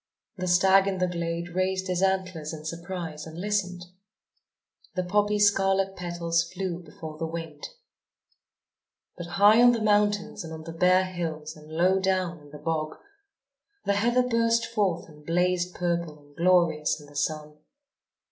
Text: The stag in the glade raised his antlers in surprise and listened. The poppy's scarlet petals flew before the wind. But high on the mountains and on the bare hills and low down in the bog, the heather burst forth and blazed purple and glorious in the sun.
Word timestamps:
The 0.37 0.47
stag 0.47 0.87
in 0.87 0.97
the 0.97 1.05
glade 1.07 1.49
raised 1.49 1.85
his 1.85 2.01
antlers 2.01 2.53
in 2.55 2.65
surprise 2.65 3.27
and 3.27 3.37
listened. 3.37 3.85
The 4.95 5.03
poppy's 5.03 5.45
scarlet 5.45 5.95
petals 5.95 6.43
flew 6.51 6.79
before 6.81 7.19
the 7.19 7.27
wind. 7.27 7.67
But 9.15 9.27
high 9.37 9.61
on 9.61 9.73
the 9.73 9.79
mountains 9.79 10.43
and 10.43 10.51
on 10.51 10.63
the 10.63 10.73
bare 10.73 11.05
hills 11.05 11.55
and 11.55 11.71
low 11.71 11.99
down 11.99 12.39
in 12.39 12.49
the 12.49 12.57
bog, 12.57 12.95
the 13.85 13.93
heather 13.93 14.27
burst 14.27 14.65
forth 14.65 15.07
and 15.07 15.23
blazed 15.23 15.75
purple 15.75 16.17
and 16.17 16.35
glorious 16.35 16.99
in 16.99 17.05
the 17.05 17.15
sun. 17.15 17.59